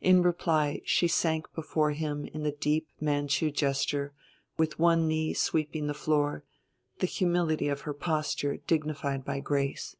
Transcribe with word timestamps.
In 0.00 0.22
reply 0.22 0.82
she 0.84 1.08
sank 1.08 1.52
before 1.52 1.90
him 1.90 2.26
in 2.26 2.44
the 2.44 2.52
deep 2.52 2.86
Manchu 3.00 3.50
gesture 3.50 4.12
with 4.56 4.78
one 4.78 5.08
knee 5.08 5.34
sweeping 5.34 5.88
the 5.88 5.94
floor, 5.94 6.44
the 7.00 7.08
humility 7.08 7.66
of 7.66 7.80
her 7.80 7.92
posture 7.92 8.58
dignified 8.58 9.24
by 9.24 9.40
grace. 9.40 9.96